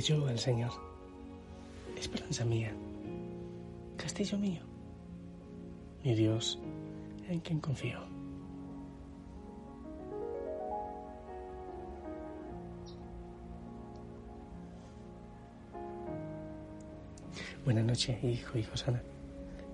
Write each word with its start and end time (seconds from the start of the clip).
Yo 0.00 0.26
al 0.28 0.38
Señor, 0.38 0.72
esperanza 1.96 2.44
mía, 2.44 2.70
castillo 3.96 4.36
mío, 4.36 4.60
mi 6.04 6.14
Dios 6.14 6.58
en 7.28 7.40
quien 7.40 7.60
confío. 7.60 7.98
Buenas 17.64 17.84
noches, 17.84 18.22
hijo 18.22 18.58
y 18.58 18.64
Josana. 18.64 19.02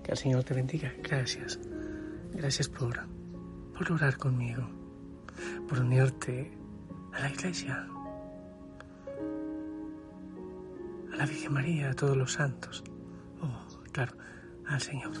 Que 0.03 0.13
el 0.13 0.17
Señor 0.17 0.43
te 0.43 0.53
bendiga. 0.53 0.91
Gracias. 1.03 1.59
Gracias 2.33 2.69
por, 2.69 2.97
por 3.77 3.91
orar 3.91 4.17
conmigo, 4.17 4.67
por 5.67 5.79
unirte 5.79 6.51
a 7.13 7.19
la 7.19 7.29
iglesia, 7.29 7.87
a 11.13 11.15
la 11.15 11.25
Virgen 11.25 11.53
María, 11.53 11.91
a 11.91 11.93
todos 11.93 12.17
los 12.17 12.33
santos. 12.33 12.83
Oh, 13.41 13.83
claro, 13.91 14.13
al 14.67 14.81
Señor. 14.81 15.13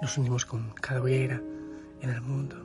Nos 0.00 0.18
unimos 0.18 0.44
con 0.44 0.70
cada 0.72 1.00
hoguera 1.00 1.40
en 2.00 2.10
el 2.10 2.20
mundo, 2.20 2.56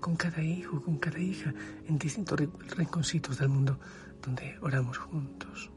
con 0.00 0.16
cada 0.16 0.42
hijo, 0.42 0.80
con 0.80 0.98
cada 0.98 1.18
hija, 1.18 1.52
en 1.86 1.98
distintos 1.98 2.38
rinconcitos 2.76 3.38
del 3.38 3.48
mundo 3.48 3.78
donde 4.22 4.56
oramos 4.62 4.96
juntos. 4.98 5.70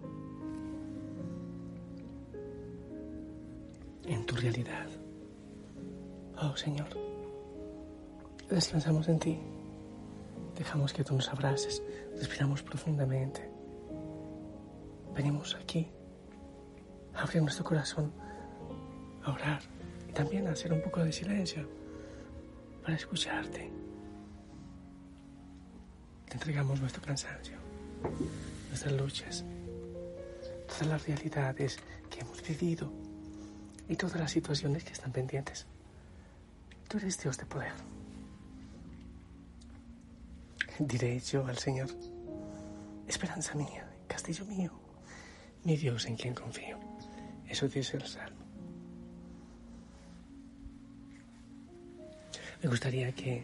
En 4.06 4.26
tu 4.26 4.36
realidad. 4.36 4.88
Oh 6.40 6.56
Señor, 6.56 6.88
descansamos 8.48 9.10
en 9.10 9.20
ti. 9.20 9.40
Dejamos 10.58 10.94
que 10.94 11.04
tú 11.04 11.16
nos 11.16 11.30
abraces, 11.30 11.84
respiramos 12.18 12.64
profundamente. 12.64 13.50
Venimos 15.14 15.56
aquí 15.56 15.88
a 17.14 17.22
abrir 17.22 17.42
nuestro 17.42 17.64
corazón, 17.64 18.12
a 19.24 19.32
orar 19.32 19.62
y 20.10 20.14
también 20.14 20.48
a 20.48 20.52
hacer 20.52 20.74
un 20.74 20.82
poco 20.82 21.04
de 21.04 21.12
silencio 21.12 21.68
para 22.82 22.96
escucharte. 22.96 23.72
Te 26.28 26.34
entregamos 26.34 26.82
nuestro 26.82 27.02
cansancio 27.02 27.58
nuestras 28.70 28.94
luchas, 28.94 29.46
todas 30.68 30.88
las 30.88 31.08
realidades 31.08 31.78
que 32.10 32.20
hemos 32.20 32.42
vivido 32.44 32.92
y 33.90 33.96
todas 33.96 34.20
las 34.20 34.32
situaciones 34.32 34.84
que 34.84 34.94
están 34.94 35.12
pendientes. 35.12 35.66
Tú 36.88 36.98
eres 36.98 37.18
Dios 37.22 37.38
de 37.38 37.46
poder. 37.46 37.97
Diré 40.80 41.20
yo 41.20 41.46
al 41.48 41.58
Señor, 41.58 41.90
esperanza 43.08 43.56
mía, 43.56 43.90
castillo 44.08 44.46
mío, 44.46 44.72
mi 45.64 45.76
Dios 45.76 46.06
en 46.06 46.16
quien 46.16 46.36
confío. 46.36 46.78
Eso 47.48 47.68
dice 47.68 47.98
el 47.98 48.06
Salmo. 48.06 48.46
Me 52.62 52.70
gustaría 52.70 53.12
que, 53.14 53.44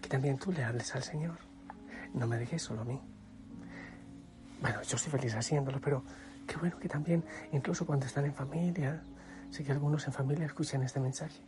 que 0.00 0.08
también 0.08 0.38
tú 0.38 0.52
le 0.52 0.64
hables 0.64 0.94
al 0.94 1.02
Señor. 1.02 1.38
No 2.14 2.26
me 2.26 2.38
dejes 2.38 2.62
solo 2.62 2.82
a 2.82 2.84
mí. 2.84 2.98
Bueno, 4.60 4.82
yo 4.82 4.96
estoy 4.96 5.10
feliz 5.10 5.34
haciéndolo, 5.34 5.80
pero 5.80 6.02
qué 6.46 6.56
bueno 6.56 6.78
que 6.78 6.88
también, 6.88 7.24
incluso 7.52 7.84
cuando 7.84 8.06
están 8.06 8.24
en 8.24 8.34
familia, 8.34 9.02
sé 9.50 9.64
que 9.64 9.72
algunos 9.72 10.06
en 10.06 10.14
familia 10.14 10.46
escuchan 10.46 10.82
este 10.82 11.00
mensaje. 11.00 11.42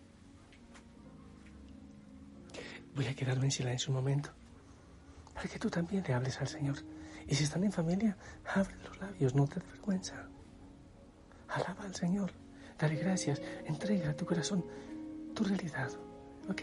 Voy 2.94 3.06
a 3.06 3.14
quedarme 3.14 3.46
en 3.46 3.50
silencio 3.50 3.90
un 3.90 3.96
momento 3.96 4.37
para 5.38 5.48
que 5.48 5.60
tú 5.60 5.70
también 5.70 6.02
le 6.04 6.14
hables 6.14 6.40
al 6.40 6.48
Señor. 6.48 6.74
Y 7.28 7.36
si 7.36 7.44
están 7.44 7.62
en 7.62 7.70
familia, 7.70 8.16
abre 8.56 8.74
los 8.82 8.98
labios, 8.98 9.36
no 9.36 9.46
te 9.46 9.60
vergüenza. 9.60 10.28
Alaba 11.46 11.84
al 11.84 11.94
Señor, 11.94 12.32
dale 12.76 12.96
gracias, 12.96 13.40
entrega 13.64 14.16
tu 14.16 14.26
corazón 14.26 14.64
tu 15.36 15.44
realidad, 15.44 15.92
¿ok? 16.50 16.62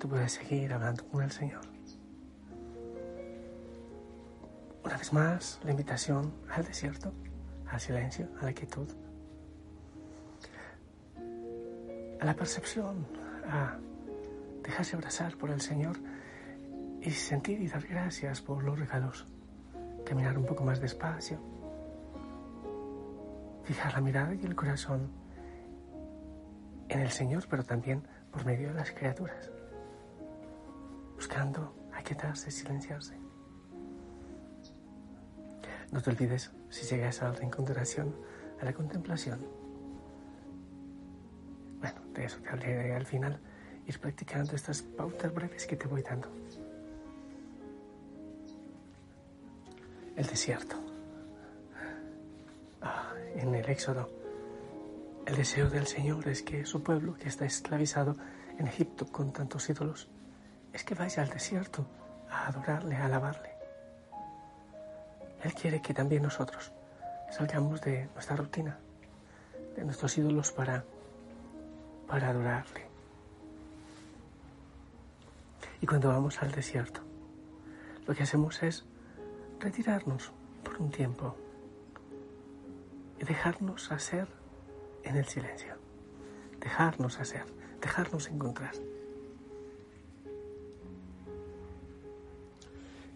Tú 0.00 0.08
puedes 0.08 0.32
seguir 0.32 0.72
hablando 0.72 1.04
con 1.08 1.22
el 1.22 1.30
Señor. 1.30 1.60
Una 4.82 4.96
vez 4.96 5.12
más, 5.12 5.60
la 5.62 5.72
invitación 5.72 6.32
al 6.50 6.64
desierto, 6.64 7.12
al 7.70 7.78
silencio, 7.78 8.26
a 8.40 8.46
la 8.46 8.52
quietud, 8.54 8.88
a 12.18 12.24
la 12.24 12.34
percepción, 12.34 13.06
a 13.46 13.76
dejarse 14.62 14.96
abrazar 14.96 15.36
por 15.36 15.50
el 15.50 15.60
Señor 15.60 15.98
y 17.02 17.10
sentir 17.10 17.60
y 17.60 17.68
dar 17.68 17.86
gracias 17.86 18.40
por 18.40 18.64
los 18.64 18.78
regalos. 18.78 19.26
Caminar 20.06 20.38
un 20.38 20.46
poco 20.46 20.64
más 20.64 20.80
despacio. 20.80 21.38
Fijar 23.64 23.92
la 23.92 24.00
mirada 24.00 24.34
y 24.34 24.46
el 24.46 24.56
corazón 24.56 25.10
en 26.88 27.00
el 27.00 27.10
Señor, 27.10 27.44
pero 27.50 27.64
también 27.64 28.02
por 28.30 28.46
medio 28.46 28.68
de 28.68 28.74
las 28.74 28.92
criaturas, 28.92 29.50
buscando 31.20 31.74
aquietarse, 31.92 32.50
silenciarse. 32.50 33.14
No 35.92 36.00
te 36.00 36.08
olvides, 36.08 36.50
si 36.70 36.86
llegas 36.86 37.20
a 37.20 37.28
la 37.28 37.32
reencontración, 37.32 38.16
a 38.58 38.64
la 38.64 38.72
contemplación, 38.72 39.46
bueno, 41.78 42.00
de 42.14 42.24
eso 42.24 42.38
te 42.38 42.48
hablaré 42.48 42.94
al 42.94 43.04
final, 43.04 43.38
ir 43.86 44.00
practicando 44.00 44.56
estas 44.56 44.80
pautas 44.80 45.34
breves 45.34 45.66
que 45.66 45.76
te 45.76 45.86
voy 45.86 46.00
dando. 46.00 46.28
El 50.16 50.26
desierto. 50.26 50.76
Ah, 52.80 53.12
en 53.34 53.54
el 53.54 53.68
Éxodo 53.68 54.08
el 55.26 55.36
deseo 55.36 55.68
del 55.68 55.86
Señor 55.86 56.26
es 56.28 56.42
que 56.42 56.64
su 56.64 56.82
pueblo, 56.82 57.14
que 57.18 57.28
está 57.28 57.44
esclavizado 57.44 58.16
en 58.58 58.66
Egipto 58.68 59.04
con 59.12 59.34
tantos 59.34 59.68
ídolos, 59.68 60.08
es 60.72 60.84
que 60.84 60.94
vaya 60.94 61.22
al 61.22 61.30
desierto 61.30 61.86
a 62.30 62.48
adorarle, 62.48 62.96
a 62.96 63.06
alabarle. 63.06 63.50
Él 65.42 65.54
quiere 65.54 65.80
que 65.80 65.94
también 65.94 66.22
nosotros 66.22 66.72
salgamos 67.30 67.80
de 67.80 68.08
nuestra 68.14 68.36
rutina, 68.36 68.78
de 69.76 69.84
nuestros 69.84 70.16
ídolos 70.18 70.52
para, 70.52 70.84
para 72.06 72.28
adorarle. 72.28 72.86
Y 75.80 75.86
cuando 75.86 76.08
vamos 76.08 76.42
al 76.42 76.52
desierto, 76.52 77.00
lo 78.06 78.14
que 78.14 78.22
hacemos 78.22 78.62
es 78.62 78.84
retirarnos 79.58 80.32
por 80.62 80.80
un 80.80 80.90
tiempo 80.90 81.36
y 83.18 83.24
dejarnos 83.24 83.90
hacer 83.92 84.28
en 85.04 85.16
el 85.16 85.24
silencio, 85.26 85.74
dejarnos 86.60 87.18
hacer, 87.18 87.44
dejarnos 87.80 88.28
encontrar. 88.28 88.74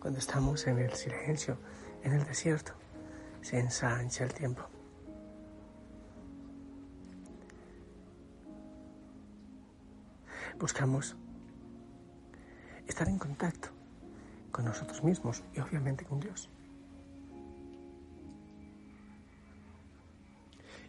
Cuando 0.04 0.20
estamos 0.20 0.66
en 0.66 0.78
el 0.80 0.92
silencio, 0.92 1.56
en 2.02 2.12
el 2.12 2.26
desierto, 2.26 2.74
se 3.40 3.58
ensancha 3.58 4.24
el 4.24 4.34
tiempo. 4.34 4.60
Buscamos 10.58 11.16
estar 12.86 13.08
en 13.08 13.18
contacto 13.18 13.70
con 14.52 14.66
nosotros 14.66 15.02
mismos 15.02 15.42
y 15.54 15.60
obviamente 15.60 16.04
con 16.04 16.20
Dios. 16.20 16.50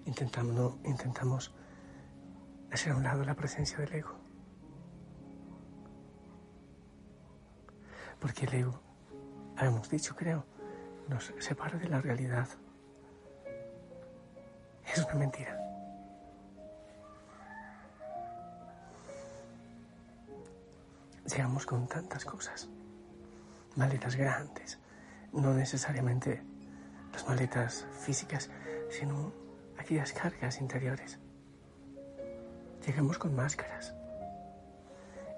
intentamos, 0.03 0.75
intentamos 0.83 1.55
hacer 2.69 2.91
a 2.91 2.97
un 2.97 3.03
lado 3.03 3.23
la 3.23 3.35
presencia 3.35 3.77
del 3.77 3.93
ego. 3.93 4.13
Porque 8.19 8.45
el 8.45 8.55
ego, 8.55 8.84
hemos 9.63 9.89
dicho 9.89 10.15
creo, 10.15 10.45
nos 11.07 11.33
separa 11.39 11.77
de 11.77 11.87
la 11.87 12.01
realidad. 12.01 12.47
Es 14.85 15.03
una 15.03 15.15
mentira. 15.15 15.57
Llegamos 21.25 21.65
con 21.65 21.87
tantas 21.87 22.23
cosas, 22.23 22.69
maletas 23.75 24.15
grandes, 24.15 24.79
no 25.33 25.53
necesariamente 25.53 26.43
las 27.11 27.27
maletas 27.27 27.87
físicas, 27.99 28.49
sino 28.89 29.33
aquellas 29.77 30.13
cargas 30.13 30.61
interiores. 30.61 31.19
Llegamos 32.85 33.17
con 33.17 33.35
máscaras, 33.35 33.95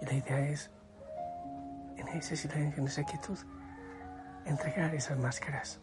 Y 0.01 0.05
la 0.05 0.13
idea 0.13 0.49
es, 0.49 0.69
en 1.95 2.07
ese 2.09 2.35
silencio, 2.35 2.81
en 2.81 2.87
esa 2.87 3.03
quietud, 3.03 3.37
entregar 4.47 4.93
esas 4.95 5.17
máscaras. 5.17 5.79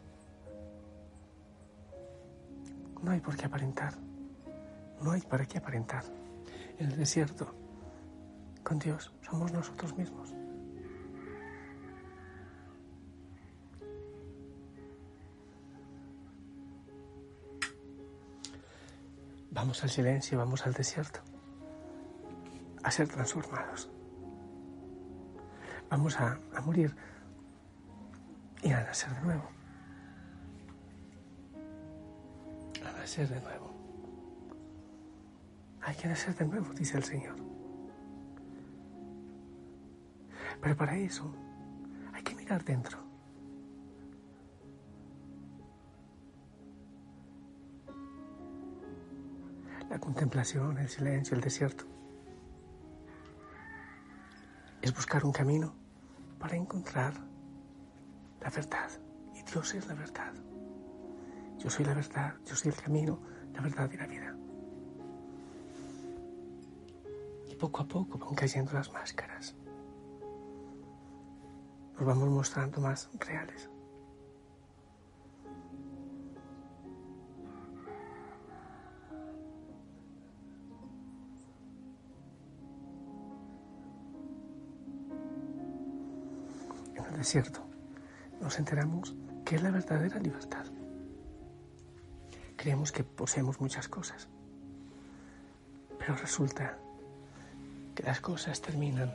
No 3.02 3.10
hay 3.10 3.20
por 3.20 3.36
qué 3.36 3.46
aparentar. 3.46 3.94
No 5.02 5.10
hay 5.10 5.20
para 5.20 5.44
qué 5.46 5.58
aparentar. 5.58 6.04
En 6.78 6.90
el 6.90 6.96
desierto, 6.96 7.54
con 8.62 8.78
Dios, 8.78 9.12
somos 9.20 9.52
nosotros 9.52 9.96
mismos. 9.96 10.34
Vamos 19.50 19.84
al 19.84 19.90
silencio, 19.90 20.38
vamos 20.38 20.66
al 20.66 20.72
desierto, 20.72 21.20
a 22.82 22.90
ser 22.90 23.08
transformados. 23.08 23.88
Vamos 25.88 26.18
a, 26.18 26.38
a 26.54 26.60
morir 26.62 26.96
a 28.74 28.84
nacer 28.84 29.14
de 29.14 29.20
nuevo. 29.22 29.48
A 32.86 32.98
nacer 32.98 33.28
de 33.28 33.40
nuevo. 33.40 33.70
Hay 35.82 35.94
que 35.96 36.08
nacer 36.08 36.34
de 36.34 36.46
nuevo, 36.46 36.72
dice 36.72 36.96
el 36.96 37.04
Señor. 37.04 37.36
Pero 40.60 40.76
para 40.76 40.96
eso 40.96 41.34
hay 42.12 42.22
que 42.22 42.34
mirar 42.34 42.64
dentro. 42.64 42.98
La 49.90 49.98
contemplación, 49.98 50.78
el 50.78 50.88
silencio, 50.88 51.36
el 51.36 51.42
desierto. 51.42 51.84
Es 54.80 54.94
buscar 54.94 55.24
un 55.24 55.32
camino 55.32 55.74
para 56.38 56.56
encontrar 56.56 57.33
la 58.44 58.50
verdad. 58.50 58.90
Y 59.34 59.42
Dios 59.42 59.74
es 59.74 59.86
la 59.88 59.94
verdad. 59.94 60.32
Yo 61.58 61.70
soy 61.70 61.84
la 61.84 61.94
verdad, 61.94 62.34
yo 62.44 62.54
soy 62.54 62.70
el 62.70 62.76
camino, 62.76 63.18
la 63.54 63.62
verdad 63.62 63.90
y 63.90 63.96
la 63.96 64.06
vida. 64.06 64.36
Y 67.50 67.54
poco 67.56 67.82
a 67.82 67.88
poco 67.88 68.18
van 68.18 68.34
cayendo 68.34 68.72
las 68.72 68.92
máscaras. 68.92 69.56
Nos 71.94 72.04
vamos 72.04 72.28
mostrando 72.28 72.80
más 72.80 73.08
reales. 73.18 73.70
En 86.94 87.04
el 87.06 87.16
desierto 87.16 87.73
nos 88.54 88.60
enteramos 88.60 89.14
que 89.44 89.56
es 89.56 89.62
la 89.64 89.72
verdadera 89.72 90.20
libertad. 90.20 90.64
Creemos 92.56 92.92
que 92.92 93.02
poseemos 93.02 93.60
muchas 93.60 93.88
cosas, 93.88 94.28
pero 95.98 96.14
resulta 96.14 96.78
que 97.96 98.04
las 98.04 98.20
cosas 98.20 98.62
terminan 98.62 99.12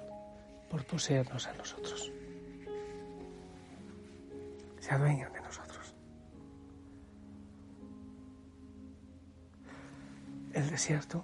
por 0.69 0.85
poseernos 0.85 1.47
a 1.47 1.53
nosotros. 1.53 2.11
Se 4.81 4.91
adueñan 4.91 5.31
de 5.31 5.39
nosotros. 5.39 5.95
El 10.51 10.69
desierto 10.69 11.23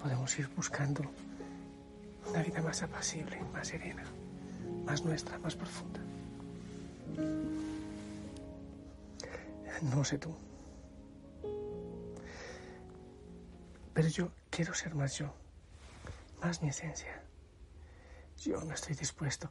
podemos 0.00 0.36
ir 0.40 0.48
buscando 0.56 1.08
una 2.28 2.42
vida 2.42 2.60
más 2.62 2.82
apacible, 2.82 3.40
más 3.52 3.68
serena, 3.68 4.02
más 4.84 5.04
nuestra, 5.04 5.38
más 5.38 5.54
profunda. 5.54 6.00
No 9.82 10.04
sé 10.04 10.18
tú. 10.18 10.34
Pero 13.94 14.08
yo 14.08 14.30
quiero 14.50 14.74
ser 14.74 14.94
más 14.94 15.16
yo, 15.18 15.32
más 16.40 16.62
mi 16.62 16.68
esencia. 16.68 17.22
Yo 18.38 18.62
no 18.64 18.74
estoy 18.74 18.94
dispuesto 18.94 19.50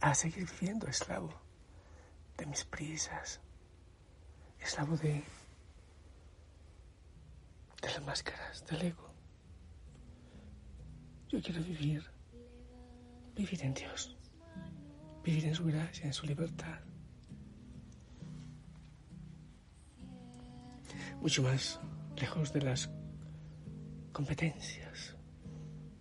a 0.00 0.14
seguir 0.14 0.48
viviendo 0.50 0.86
esclavo 0.88 1.32
de 2.36 2.46
mis 2.46 2.64
prisas, 2.64 3.40
esclavo 4.58 4.96
de, 4.96 5.22
de 7.82 7.88
las 7.88 8.02
máscaras, 8.02 8.66
del 8.66 8.82
ego. 8.82 9.10
Yo 11.28 11.40
quiero 11.40 11.62
vivir, 11.62 12.04
vivir 13.36 13.62
en 13.62 13.74
Dios, 13.74 14.16
vivir 15.24 15.46
en 15.46 15.54
su 15.54 15.64
gracia, 15.64 16.06
en 16.06 16.12
su 16.12 16.26
libertad. 16.26 16.80
Mucho 21.20 21.42
más 21.42 21.80
lejos 22.16 22.52
de 22.52 22.62
las 22.62 22.90
competencias 24.12 25.14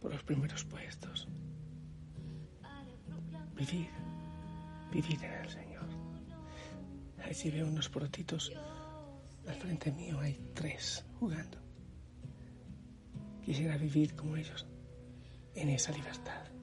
por 0.01 0.11
los 0.13 0.23
primeros 0.23 0.63
puestos. 0.63 1.27
Vivir, 3.55 3.89
vivir 4.91 5.23
en 5.23 5.33
el 5.33 5.49
Señor. 5.49 5.89
Allí 7.23 7.51
veo 7.51 7.67
unos 7.67 7.89
porotitos. 7.89 8.51
Al 9.47 9.55
frente 9.55 9.91
mío 9.91 10.19
hay 10.19 10.39
tres 10.53 11.05
jugando. 11.19 11.57
Quisiera 13.43 13.77
vivir 13.77 14.15
como 14.15 14.37
ellos, 14.37 14.65
en 15.55 15.69
esa 15.69 15.91
libertad. 15.91 16.58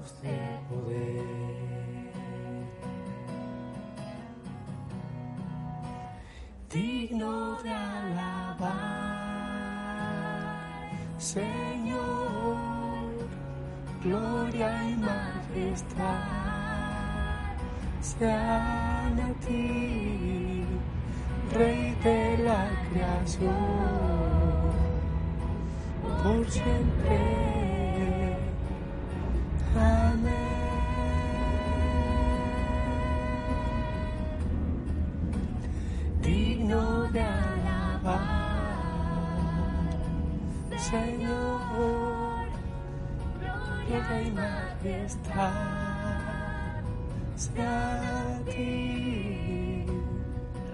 Dios 0.00 0.14
de 0.22 0.38
poder. 0.68 1.24
Digno 6.72 7.60
de 7.62 7.70
alabar, 7.70 8.70
Señor, 11.18 12.56
gloria 14.02 14.88
y 14.88 14.96
majestad 14.96 16.20
sean 18.00 19.20
a 19.20 19.32
ti, 19.46 20.64
Rey 21.52 21.94
de 22.04 22.38
la 22.44 22.70
creación, 22.90 23.54
por 26.22 26.50
siempre. 26.50 27.49
Majestad 44.82 45.52
sea 47.36 48.36
a 48.36 48.44
ti. 48.44 49.84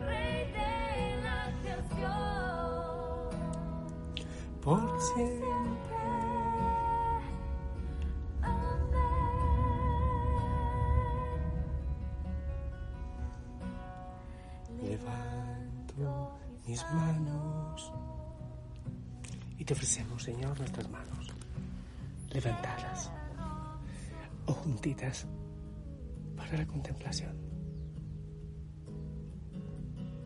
Rey 0.05 0.53
de 0.53 1.23
la 1.23 1.41
creación, 1.63 2.07
Por 4.63 5.01
siempre. 5.01 5.47
Levanto 14.83 16.39
mis 16.67 16.85
manos 16.93 17.93
y 19.59 19.65
te 19.65 19.73
ofrecemos, 19.73 20.23
Señor, 20.23 20.59
nuestras 20.59 20.89
manos, 20.91 21.33
levantadas 22.31 23.11
o 24.47 24.53
juntitas 24.53 25.27
para 26.37 26.59
la 26.59 26.67
contemplación. 26.67 27.37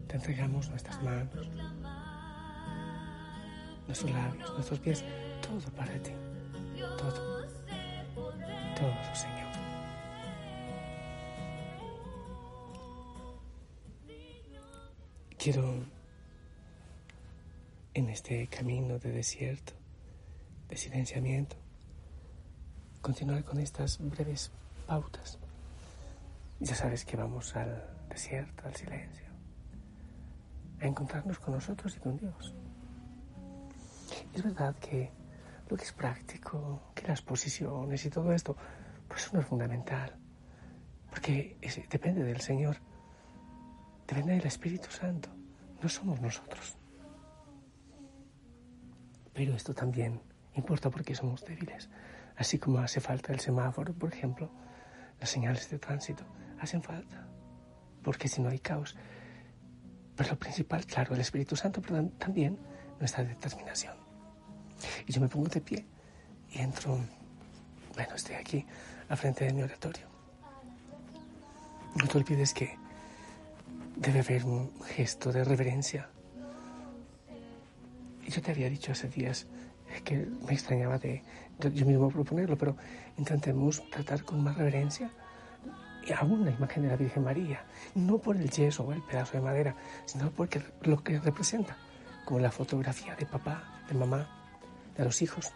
Te 0.07 0.17
entregamos 0.17 0.69
nuestras 0.69 1.03
manos, 1.03 1.49
nuestros 3.87 4.11
labios, 4.11 4.53
nuestros 4.55 4.81
pies, 4.81 5.05
todo 5.41 5.73
para 5.77 5.93
ti, 6.03 6.11
todo, 6.99 7.47
todo, 8.77 9.15
Señor. 9.15 9.51
Quiero 15.39 15.85
en 17.95 18.09
este 18.11 18.47
camino 18.49 18.99
de 18.99 19.11
desierto, 19.11 19.73
de 20.69 20.77
silenciamiento, 20.77 21.57
continuar 23.01 23.45
con 23.45 23.59
estas 23.59 23.99
breves 23.99 24.51
pautas. 24.87 25.39
Ya 26.59 26.75
sabes 26.75 27.05
que 27.05 27.17
vamos 27.17 27.57
al 27.57 27.83
desierto, 28.09 28.67
al 28.67 28.75
silencio, 28.77 29.27
a 30.81 30.87
encontrarnos 30.87 31.39
con 31.39 31.55
nosotros 31.55 31.97
y 31.97 32.01
con 32.01 32.19
Dios. 32.19 32.55
Es 34.35 34.43
verdad 34.43 34.75
que 34.77 35.11
lo 35.69 35.77
que 35.77 35.85
es 35.85 35.93
práctico, 35.93 36.83
que 36.95 37.07
las 37.07 37.23
posiciones 37.23 38.05
y 38.05 38.11
todo 38.11 38.33
esto, 38.33 38.57
pues 39.09 39.33
no 39.33 39.41
es 39.41 39.47
fundamental, 39.47 40.17
porque 41.09 41.57
depende 41.91 42.23
del 42.25 42.41
Señor, 42.41 42.77
depende 44.07 44.35
del 44.35 44.47
Espíritu 44.47 44.91
Santo, 44.91 45.31
no 45.83 45.89
somos 45.89 46.21
nosotros. 46.21 46.77
Pero 49.33 49.55
esto 49.55 49.73
también 49.73 50.21
importa 50.55 50.91
porque 50.91 51.15
somos 51.15 51.45
débiles, 51.45 51.89
así 52.41 52.59
como 52.59 52.79
hace 52.79 53.01
falta 53.01 53.35
el 53.35 53.41
semáforo, 53.41 53.93
por 53.93 54.15
ejemplo, 54.15 54.51
las 55.21 55.29
señales 55.29 55.69
de 55.69 55.79
tránsito 55.79 56.25
hacen 56.59 56.83
falta, 56.83 57.29
porque 58.03 58.29
si 58.29 58.41
no 58.41 58.49
hay 58.49 58.59
caos. 58.59 58.97
Pero 60.17 60.31
lo 60.31 60.39
principal, 60.39 60.87
claro, 60.87 61.15
el 61.15 61.21
Espíritu 61.21 61.55
Santo, 61.55 61.83
pero 61.83 62.03
también 62.19 62.59
nuestra 62.99 63.25
determinación. 63.25 63.95
Y 65.07 65.13
yo 65.13 65.21
me 65.21 65.29
pongo 65.29 65.49
de 65.49 65.61
pie 65.61 65.87
y 66.51 66.61
entro, 66.61 66.99
bueno, 67.95 68.15
estoy 68.15 68.37
aquí 68.37 68.65
al 69.11 69.19
frente 69.19 69.45
de 69.45 69.53
mi 69.53 69.63
oratorio. 69.63 70.07
No 71.97 72.07
te 72.07 72.17
olvides 72.17 72.55
que 72.55 72.75
debe 73.97 74.21
haber 74.21 74.47
un 74.47 74.83
gesto 74.85 75.31
de 75.31 75.45
reverencia. 75.45 76.09
Y 78.27 78.31
yo 78.31 78.41
te 78.41 78.51
había 78.51 78.71
dicho 78.71 78.93
hace 78.93 79.09
días 79.09 79.47
que 80.05 80.27
me 80.47 80.53
extrañaba 80.53 80.99
de 80.99 81.23
yo 81.59 81.85
mismo 81.85 82.09
proponerlo, 82.11 82.57
pero 82.57 82.77
intentemos 83.19 83.83
tratar 83.91 84.25
con 84.25 84.43
más 84.43 84.57
reverencia 84.57 85.11
aún 86.13 86.45
la 86.45 86.51
imagen 86.51 86.83
de 86.83 86.89
la 86.89 86.97
Virgen 86.97 87.25
María, 87.25 87.65
no 87.95 88.19
por 88.19 88.37
el 88.37 88.51
yeso 88.51 88.85
o 88.85 88.93
el 88.93 89.03
pedazo 89.03 89.35
de 89.35 89.43
madera, 89.43 89.77
sino 90.07 90.31
porque 90.31 90.63
lo 90.83 91.03
que 91.03 91.19
representa, 91.19 91.77
como 92.25 92.41
la 92.41 92.51
fotografía 92.51 93.15
de 93.17 93.27
papá, 93.27 93.83
de 93.89 93.95
mamá, 93.95 94.29
de 94.97 95.05
los 95.05 95.23
hijos. 95.23 95.53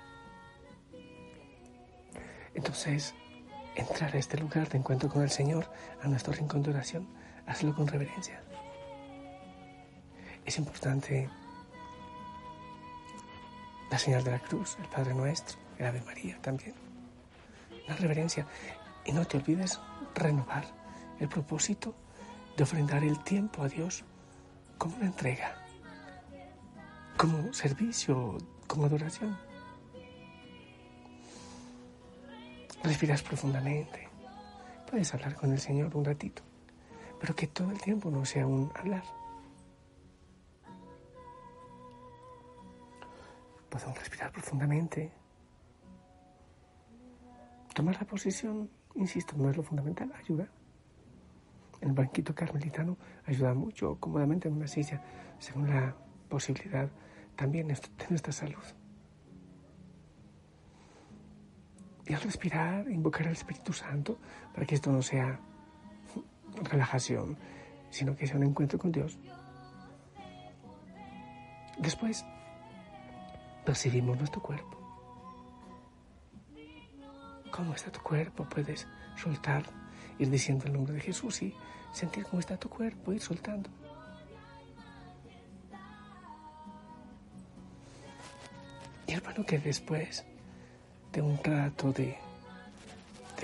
Entonces, 2.54 3.14
entrar 3.74 4.14
a 4.14 4.18
este 4.18 4.38
lugar 4.38 4.68
de 4.68 4.78
encuentro 4.78 5.08
con 5.08 5.22
el 5.22 5.30
Señor, 5.30 5.70
a 6.02 6.08
nuestro 6.08 6.32
rincón 6.32 6.62
de 6.62 6.70
oración, 6.70 7.08
hazlo 7.46 7.74
con 7.74 7.86
reverencia. 7.88 8.40
Es 10.44 10.58
importante 10.58 11.28
la 13.90 13.98
señal 13.98 14.24
de 14.24 14.30
la 14.30 14.38
cruz, 14.38 14.76
el 14.80 14.88
Padre 14.88 15.14
Nuestro, 15.14 15.58
el 15.78 15.86
Ave 15.86 16.02
María 16.02 16.40
también. 16.40 16.74
La 17.88 17.96
reverencia. 17.96 18.46
Y 19.04 19.12
no 19.12 19.26
te 19.26 19.36
olvides 19.36 19.80
renovar 20.14 20.64
el 21.20 21.28
propósito 21.28 21.94
de 22.56 22.62
ofrendar 22.62 23.04
el 23.04 23.22
tiempo 23.22 23.62
a 23.62 23.68
Dios 23.68 24.04
como 24.78 24.96
una 24.96 25.06
entrega, 25.06 25.56
como 27.16 27.52
servicio, 27.52 28.38
como 28.66 28.86
adoración. 28.86 29.36
Respiras 32.82 33.22
profundamente. 33.22 34.08
Puedes 34.90 35.12
hablar 35.14 35.34
con 35.36 35.52
el 35.52 35.58
Señor 35.58 35.96
un 35.96 36.04
ratito, 36.04 36.42
pero 37.20 37.34
que 37.34 37.46
todo 37.46 37.70
el 37.70 37.80
tiempo 37.80 38.10
no 38.10 38.24
sea 38.24 38.46
un 38.46 38.70
hablar. 38.74 39.02
Podemos 43.74 43.98
respirar 43.98 44.30
profundamente. 44.30 45.10
Tomar 47.74 47.96
la 47.96 48.06
posición, 48.06 48.70
insisto, 48.94 49.34
no 49.36 49.50
es 49.50 49.56
lo 49.56 49.64
fundamental, 49.64 50.12
ayuda. 50.12 50.46
El 51.80 51.90
banquito 51.90 52.32
carmelitano 52.36 52.96
ayuda 53.26 53.52
mucho, 53.52 53.98
cómodamente 53.98 54.46
en 54.46 54.54
una 54.54 54.68
silla, 54.68 55.02
según 55.40 55.70
la 55.70 55.92
posibilidad 56.28 56.88
también 57.34 57.66
de 57.66 57.76
nuestra 58.10 58.32
salud. 58.32 58.62
Y 62.06 62.14
al 62.14 62.20
respirar, 62.20 62.88
invocar 62.88 63.26
al 63.26 63.32
Espíritu 63.32 63.72
Santo 63.72 64.18
para 64.52 64.66
que 64.66 64.76
esto 64.76 64.92
no 64.92 65.02
sea 65.02 65.40
relajación, 66.62 67.36
sino 67.90 68.14
que 68.14 68.28
sea 68.28 68.36
un 68.36 68.44
encuentro 68.44 68.78
con 68.78 68.92
Dios. 68.92 69.18
Después, 71.80 72.24
percibimos 73.64 74.16
nuestro 74.18 74.42
cuerpo. 74.42 74.78
¿Cómo 77.50 77.74
está 77.74 77.90
tu 77.90 78.00
cuerpo? 78.00 78.44
Puedes 78.48 78.86
soltar, 79.16 79.64
ir 80.18 80.28
diciendo 80.30 80.66
el 80.66 80.72
nombre 80.72 80.94
de 80.94 81.00
Jesús 81.00 81.42
y 81.42 81.54
sentir 81.92 82.24
cómo 82.24 82.40
está 82.40 82.56
tu 82.56 82.68
cuerpo, 82.68 83.12
ir 83.12 83.20
soltando. 83.20 83.70
Y 89.06 89.20
bueno 89.20 89.46
que 89.46 89.58
después 89.58 90.24
de 91.12 91.22
un 91.22 91.38
rato 91.42 91.92
de, 91.92 92.18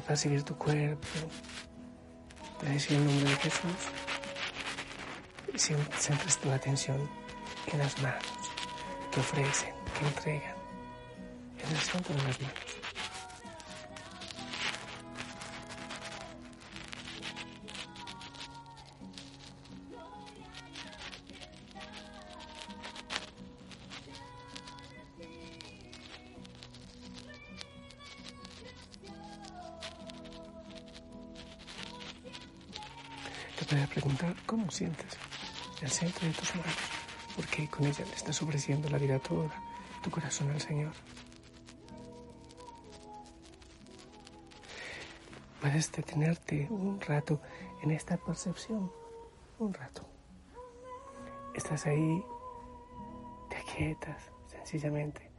percibir 0.07 0.43
tu 0.43 0.57
cuerpo, 0.57 1.07
de 2.63 2.71
decir 2.71 2.97
el 2.97 3.05
nombre 3.05 3.31
de 3.31 3.37
Jesús, 3.37 3.73
centres 5.57 6.39
tu 6.39 6.51
atención 6.51 7.09
en 7.73 7.79
las 7.79 8.01
manos 8.03 8.25
que 9.13 9.21
ofrecen, 9.21 9.80
que 10.01 10.07
entregan, 10.07 10.55
en 11.63 11.71
el 11.71 11.77
centro 11.77 12.15
de 12.15 12.23
las 12.23 12.41
manos. 12.41 12.55
Te 33.59 33.65
puedes 33.67 33.89
preguntar 33.89 34.35
cómo 34.47 34.71
sientes 34.71 35.19
el 35.83 35.91
centro 35.91 36.27
de 36.27 36.33
tus 36.33 36.55
manos, 36.55 36.75
porque 37.37 37.69
con 37.69 37.87
ella 37.87 38.05
le 38.07 38.15
estás 38.15 38.41
ofreciendo 38.41 38.89
la 38.89 38.97
vida 38.97 39.19
toda, 39.19 39.51
tu 40.03 40.11
corazón 40.11 40.51
al 40.51 40.61
Señor. 40.61 40.93
Puedes 45.61 45.93
detenerte 45.93 46.67
un 46.71 47.01
rato 47.01 47.41
en 47.83 47.91
esta 47.91 48.17
percepción, 48.17 48.91
un 49.59 49.75
rato. 49.75 50.07
Estás 51.55 51.87
ahí, 51.87 52.25
te 53.51 53.57
aquietas 53.57 54.31
sencillamente, 54.47 55.31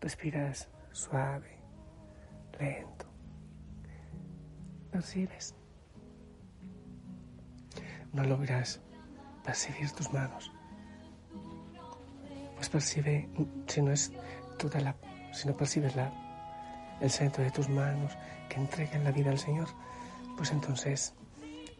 respiras 0.00 0.68
suave, 0.92 1.58
lento, 2.58 3.06
percibes 4.92 5.54
no 8.16 8.24
logras 8.24 8.80
percibir 9.44 9.90
tus 9.92 10.12
manos. 10.12 10.50
Pues 12.56 12.68
percibe, 12.68 13.28
si 13.66 13.82
no 13.82 13.92
es 13.92 14.12
toda 14.58 14.80
la, 14.80 14.96
si 15.32 15.46
no 15.46 15.56
percibes 15.56 15.94
la, 15.94 16.12
el 17.00 17.10
centro 17.10 17.44
de 17.44 17.50
tus 17.50 17.68
manos 17.68 18.12
que 18.48 18.56
entregan 18.56 19.04
la 19.04 19.12
vida 19.12 19.30
al 19.30 19.38
Señor, 19.38 19.68
pues 20.36 20.50
entonces 20.50 21.14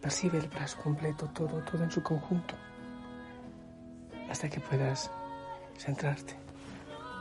percibe 0.00 0.38
el 0.38 0.49
brazo 0.49 0.78
completo, 0.83 1.28
todo, 1.30 1.62
todo 1.64 1.83
en 1.83 1.90
su 1.90 2.02
conjunto, 2.02 2.54
hasta 4.30 4.49
que 4.49 4.61
puedas 4.61 5.11
centrarte 5.78 6.35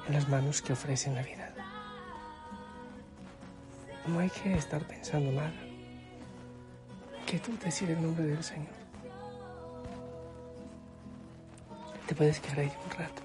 en 0.08 0.14
las 0.14 0.28
manos 0.30 0.62
que 0.62 0.74
ofrecen 0.74 1.16
la 1.16 1.24
vida. 1.24 1.52
No 4.08 4.20
hay 4.20 4.30
que 4.30 4.54
estar 4.54 4.84
pensando 4.84 5.32
nada. 5.32 5.54
Que 7.26 7.40
tú 7.40 7.58
decir 7.58 7.90
el 7.90 8.02
nombre 8.02 8.24
del 8.24 8.44
Señor. 8.44 8.76
Te 12.06 12.14
puedes 12.14 12.40
quedar 12.40 12.60
ahí 12.60 12.72
un 12.84 12.92
rato. 12.92 13.25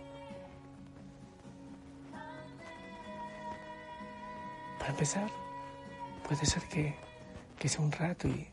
Para 4.81 4.91
empezar, 4.91 5.31
puede 6.27 6.45
ser 6.45 6.63
que, 6.65 6.97
que 7.59 7.69
sea 7.69 7.83
un 7.83 7.93
rato 7.93 8.27
y 8.27 8.49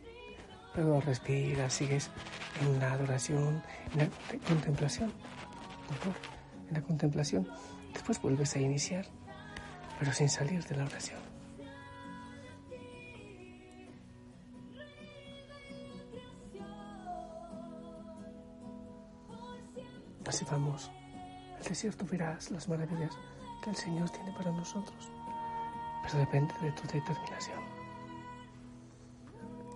luego 0.75 1.01
respiras, 1.01 1.73
sigues 1.73 2.11
en 2.61 2.79
la 2.79 2.91
adoración, 2.91 3.63
en 3.93 3.99
la 3.99 4.09
contemplación, 4.47 5.11
mejor, 5.89 6.13
en 6.67 6.73
la 6.75 6.81
contemplación. 6.81 7.47
Después 7.93 8.21
vuelves 8.21 8.55
a 8.55 8.59
iniciar, 8.59 9.07
pero 9.97 10.13
sin 10.13 10.29
salir 10.29 10.63
de 10.65 10.75
la 10.75 10.83
oración. 10.83 11.19
Así 20.27 20.45
vamos 20.51 20.91
al 21.57 21.63
desierto 21.63 22.05
verás 22.05 22.51
las 22.51 22.67
maravillas 22.67 23.17
que 23.63 23.69
el 23.69 23.75
Señor 23.75 24.09
tiene 24.09 24.31
para 24.33 24.51
nosotros, 24.51 25.09
pero 26.07 26.19
depende 26.19 26.53
de 26.61 26.71
tu 26.71 26.83
determinación. 26.87 27.59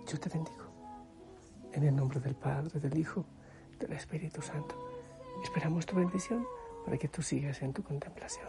Yo 0.08 0.18
te 0.18 0.30
bendigo. 0.30 0.72
En 1.74 1.84
el 1.84 1.94
nombre 1.94 2.22
del 2.22 2.36
Padre, 2.36 2.80
del 2.80 2.98
Hijo, 2.98 3.26
del 3.80 3.92
Espíritu 3.92 4.42
Santo. 4.42 4.76
Esperamos 5.44 5.86
tu 5.86 5.96
bendición 5.98 6.48
para 6.86 6.98
que 6.98 7.10
tú 7.10 7.22
sigas 7.22 7.62
en 7.62 7.74
tu 7.74 7.84
contemplación. 7.84 8.48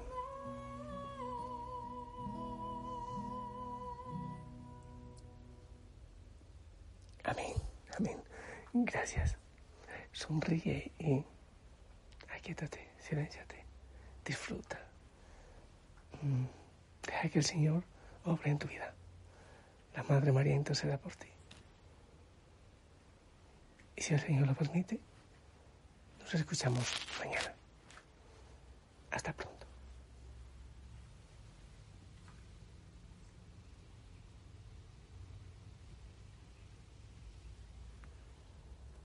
Amén, 7.24 7.54
amén. 7.98 8.22
Gracias. 8.72 9.36
Sonríe 10.12 10.92
y 11.00 11.24
aquíétate, 12.36 12.90
silénciate, 12.98 13.64
disfruta. 14.24 14.78
Mm, 16.20 16.61
Deja 17.06 17.28
que 17.28 17.38
el 17.38 17.44
Señor 17.44 17.84
obre 18.24 18.50
en 18.50 18.58
tu 18.58 18.68
vida. 18.68 18.94
La 19.94 20.02
Madre 20.04 20.32
María 20.32 20.54
interceda 20.54 20.98
por 20.98 21.14
ti. 21.16 21.28
Y 23.96 24.02
si 24.02 24.14
el 24.14 24.20
Señor 24.20 24.46
lo 24.46 24.54
permite, 24.54 24.98
nos 26.20 26.34
escuchamos 26.34 26.86
mañana. 27.18 27.54
Hasta 29.10 29.32
pronto. 29.32 29.61